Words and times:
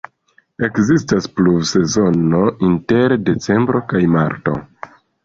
Ekzistas 0.67 1.27
pluvsezono 1.41 2.39
inter 2.69 3.15
decembro 3.29 3.83
kaj 3.93 4.03
marto. 4.15 4.57